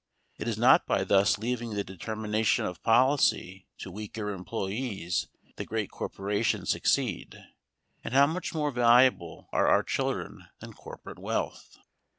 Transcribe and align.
It 0.39 0.47
is 0.47 0.57
not 0.57 0.87
by 0.87 1.03
thus 1.03 1.37
leaving 1.37 1.75
the 1.75 1.83
determination 1.83 2.65
of 2.65 2.81
policy 2.81 3.67
to 3.77 3.91
weaker 3.91 4.31
employees 4.31 5.27
that 5.57 5.65
great 5.65 5.91
corporations 5.91 6.71
succeed. 6.71 7.37
And 8.03 8.15
how 8.15 8.25
much 8.25 8.51
more 8.51 8.71
valuable 8.71 9.47
are 9.53 9.67
our 9.67 9.83
children 9.83 10.47
than 10.59 10.73
corporate 10.73 11.19
wealth! 11.19 11.77